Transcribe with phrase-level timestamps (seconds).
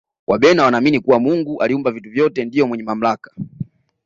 [0.27, 3.31] wabena wanaamini kuwa mungu aliumba vitu vyote ndiye mwenye mamlaka